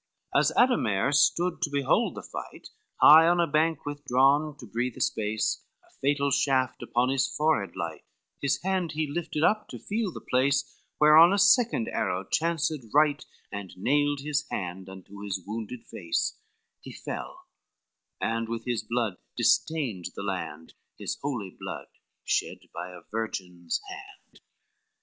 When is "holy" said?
21.21-21.51